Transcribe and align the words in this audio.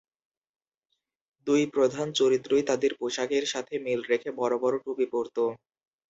দুই 1.47 1.61
প্রধান 1.73 2.07
চরিত্রই 2.19 2.63
তাদের 2.69 2.91
পোশাকের 2.99 3.45
সাথে 3.53 3.73
মিল 3.85 4.01
রেখে 4.11 4.29
বড় 4.39 4.55
বড় 4.63 4.75
টুপি 4.83 5.05
পরত। 5.13 5.37